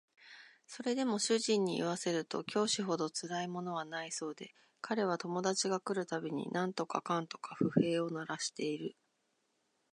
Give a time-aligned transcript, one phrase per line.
[0.65, 8.95] それでも主人に言わせると教師ほどつらいものはないそうで彼は友達が来る度に何とかかんとか不平を鳴らしている